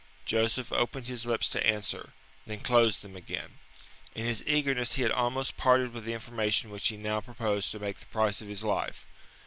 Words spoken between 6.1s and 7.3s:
information which he now